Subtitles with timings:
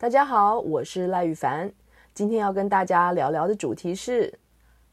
[0.00, 1.70] 大家好，我是赖宇凡。
[2.14, 4.32] 今天要跟大家聊聊的主题是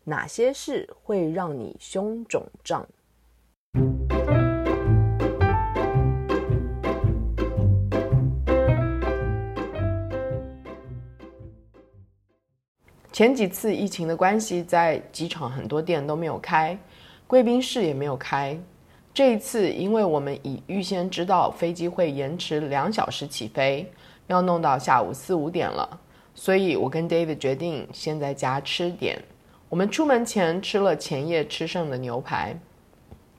[0.04, 2.86] 哪些事会让你胸肿胀？
[13.14, 16.78] 前几次疫情的关系，在机场很多店都没有开，
[17.26, 18.60] 贵宾室也没有开。
[19.14, 23.90] 这一次，因为我们已预先知道飞机会延迟两小时起飞，
[24.28, 26.00] 要弄到下午四五点了，
[26.36, 29.22] 所以我跟 David 决定先在家吃点。
[29.70, 32.58] 我们出门前吃了前夜吃剩的牛排。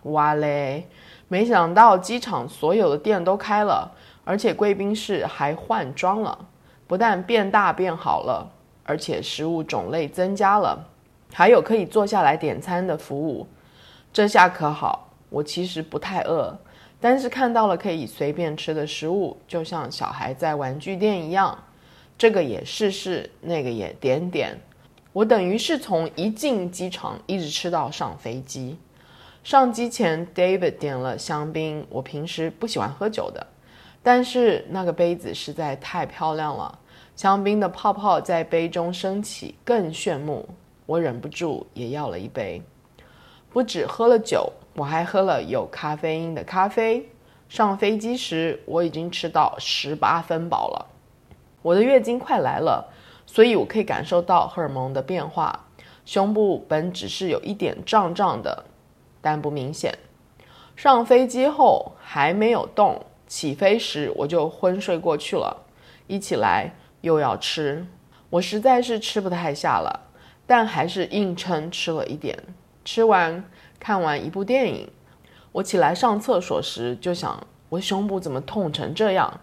[0.02, 0.86] 哇嘞！
[1.28, 3.92] 没想到机场所有的店都开了，
[4.24, 6.46] 而且贵宾室还换装了，
[6.86, 8.50] 不但变大变好了，
[8.84, 10.86] 而且食物种类增加了，
[11.32, 13.46] 还有可以坐下来点餐的服务。
[14.12, 15.04] 这下可好。
[15.30, 16.58] 我其实不太饿，
[17.00, 21.56] 但是看到了可以随便吃的食物，就像小孩在玩具店一样，
[22.16, 24.58] 这个也试试，那个也点点。
[25.12, 28.76] 我等于是从一进机场一直吃到上飞机。
[29.44, 33.46] 上机前，David 点了香槟，我平时不喜欢喝酒的，
[34.02, 36.78] 但是那个杯子实在太漂亮了，
[37.16, 40.46] 香槟的泡泡在杯中升起，更炫目。
[40.84, 42.60] 我忍不住也要了一杯。
[43.50, 47.08] 不止喝了酒，我还喝了有咖啡因的咖啡。
[47.48, 50.86] 上飞机时，我已经吃到十八分饱了。
[51.62, 52.92] 我的月经快来了，
[53.26, 55.66] 所以我可以感受到荷尔蒙的变化。
[56.04, 58.64] 胸部本只是有一点胀胀的，
[59.20, 59.98] 但不明显。
[60.76, 65.64] 上飞机后还没有动，起飞时我就昏睡过去了。
[66.06, 67.84] 一起来又要吃，
[68.30, 70.06] 我实在是吃不太下了，
[70.46, 72.38] 但还是硬撑吃了一点。
[72.84, 73.44] 吃完，
[73.80, 74.90] 看完一部电影，
[75.52, 79.40] 我起来上厕所时就想，我胸部怎么痛成这样？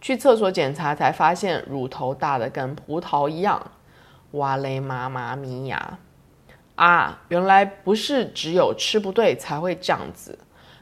[0.00, 3.72] 去厕所检查才发现乳头大的跟葡萄一样。
[4.32, 5.98] 哇嘞妈妈咪呀！
[6.76, 10.38] 啊，原来不是只有吃不对才会这样子，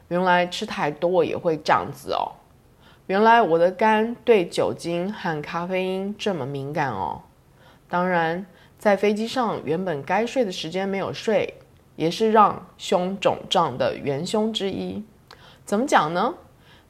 [0.09, 2.33] 原来吃太多也会这样子哦。
[3.07, 7.23] 原来我的肝对酒精和咖啡因这么敏感哦。
[7.89, 8.45] 当然，
[8.77, 11.55] 在飞机上原本该睡的时间没有睡。
[11.97, 15.03] 也是让胸肿胀的元凶之一。
[15.65, 16.35] 怎么讲呢？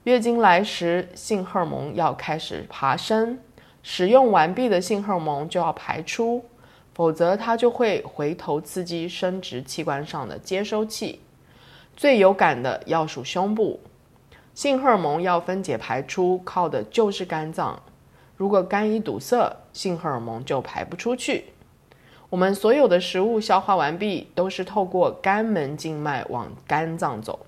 [0.04, 3.40] 月经来时，性荷尔蒙要开始爬升，
[3.82, 6.46] 使用完毕的性荷尔蒙就要排出，
[6.94, 11.22] 否则它就会回头刺激生殖器官上的接收器。
[11.96, 13.80] 最有感的要数胸部，
[14.54, 17.82] 性荷尔蒙要分解排出，靠的就是肝脏。
[18.36, 21.46] 如果肝一堵塞，性荷尔蒙就排不出去。
[22.30, 27.46] 我们所有的食物消化完毕，都是透过肝门静脉往肝脏走。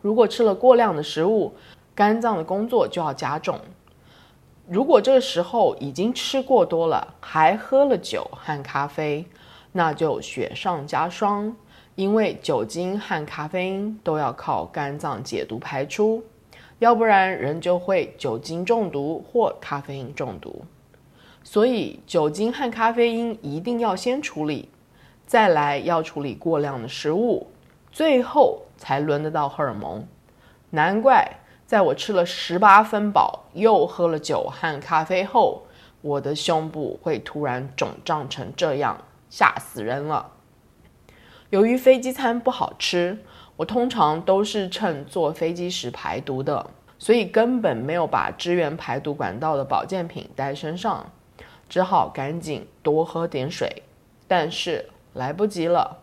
[0.00, 1.52] 如果吃了过量的食物，
[1.94, 3.60] 肝脏的工作就要加重。
[4.66, 9.26] 如果这个时候已经吃过多了，还喝了酒和咖啡，
[9.72, 11.54] 那就雪上加霜。
[11.94, 16.24] 因为酒精和咖啡因都要靠肝脏解毒排出，
[16.78, 20.64] 要不然人就会酒精中毒或咖啡因中毒。
[21.44, 24.68] 所以，酒精和咖啡因一定要先处理，
[25.26, 27.48] 再来要处理过量的食物，
[27.90, 30.06] 最后才轮得到荷尔蒙。
[30.70, 35.64] 难怪在我吃了十八分饱，又喝了酒和咖啡后，
[36.00, 40.32] 我的胸部会突然肿胀成这样，吓死人了。
[41.50, 43.18] 由于飞机餐不好吃，
[43.56, 51.10] 我通常都是趁坐飞机时排毒的，所以根本没有把支援排毒管道的保健品带身上。
[51.72, 53.82] 只好赶紧多喝点水，
[54.28, 56.00] 但是来不及了，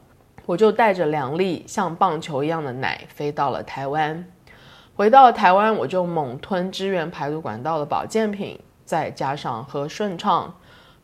[0.48, 4.26] 我就带着两粒像棒球一样的奶飞到了台湾。
[4.96, 10.56] 回到台湾，我就猛吞支援排毒管道的保健品，再加上喝顺畅，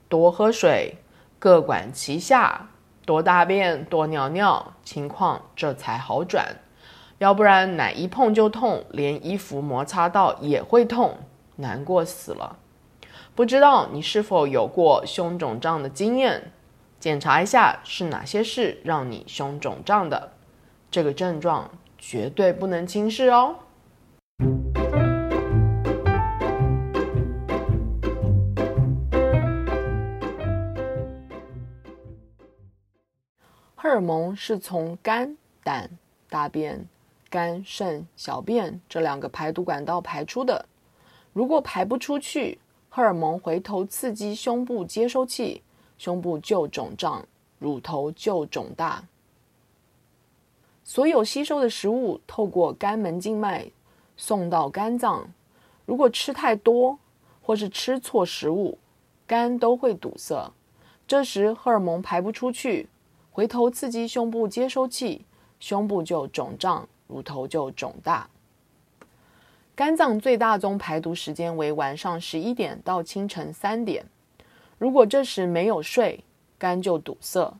[0.09, 0.95] 多喝水，
[1.37, 2.69] 各管齐下，
[3.05, 6.43] 多大便多尿尿，情况这才好转。
[7.19, 11.15] 要不然奶一碰就痛，连衣服摩擦到也会痛，
[11.57, 12.57] 难过死了。
[13.35, 16.53] 不知道你是否有过胸肿胀的经验？
[17.01, 20.31] 检查一下是哪些事让你胸肿胀的。
[20.89, 23.57] 这个症状绝对不能轻视哦。
[33.75, 35.89] 荷尔蒙是从肝、胆、
[36.29, 36.87] 大便、
[37.29, 40.65] 肝、肾、小便这两个排毒管道排出的。
[41.33, 42.57] 如果排不出去，
[42.95, 45.61] 荷尔蒙回头刺激胸部接收器，
[45.97, 47.27] 胸部就肿胀，
[47.59, 49.03] 乳头就肿大。
[50.85, 53.69] 所有吸收的食物透过肝门静脉
[54.15, 55.29] 送到肝脏，
[55.85, 56.97] 如果吃太多，
[57.41, 58.77] 或是吃错食物，
[59.27, 60.49] 肝都会堵塞。
[61.05, 62.87] 这时荷尔蒙排不出去，
[63.29, 65.25] 回头刺激胸部接收器，
[65.59, 68.29] 胸部就肿胀，乳头就肿大。
[69.75, 74.05] 肝脏最大宗排毒时间为晚上十一点到清晨三点，
[74.77, 76.23] 如果这时没有睡，
[76.57, 77.53] 肝就堵塞。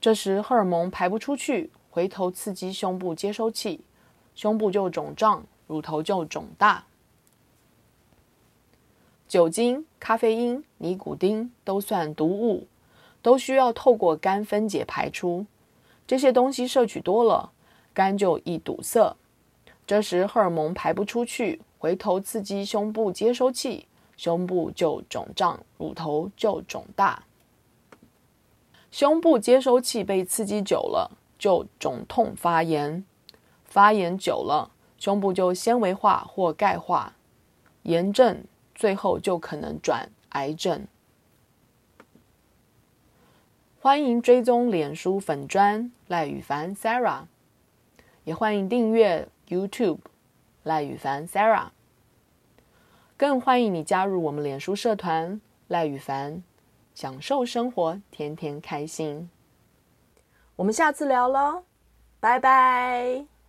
[0.00, 3.82] 这时荷尔蒙排不出去，回头刺激胸部接收器，
[4.34, 6.86] 胸部就肿胀，乳头就肿大。
[9.28, 12.66] 酒精、咖啡因、尼古丁都算毒物，
[13.20, 15.44] 都需要透过肝分解排出。
[16.06, 17.52] 这些东西摄取多了，
[17.92, 19.14] 肝就易堵塞。
[19.90, 27.24] 这时荷尔蒙排不出去，回头刺激胸部接收器，胸部就肿胀，乳头就肿大。
[28.92, 33.04] 胸部接收器被刺激久了，就肿痛发炎，
[33.64, 37.14] 发炎久了，胸部就纤维化或钙化，
[37.82, 38.44] 炎症。
[38.76, 40.86] 最后就可能转癌症。
[43.80, 47.24] 欢迎追踪脸书粉砖赖宇凡 Sarah，
[48.22, 49.98] 也欢迎订阅 YouTube
[50.62, 51.70] 赖宇凡 Sarah，
[53.16, 56.42] 更欢迎你加入我们脸书社团赖宇凡，
[56.94, 59.28] 享受生活，天天开心。
[60.56, 61.64] 我们下次聊喽，
[62.20, 63.39] 拜拜。